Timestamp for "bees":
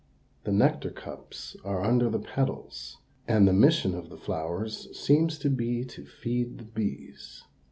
6.65-7.43